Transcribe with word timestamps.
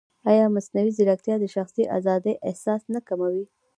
ایا 0.29 0.45
مصنوعي 0.55 0.91
ځیرکتیا 0.97 1.35
د 1.39 1.45
شخصي 1.55 1.83
ازادۍ 1.97 2.33
احساس 2.49 2.81
نه 2.93 2.99
کموي؟ 3.07 3.45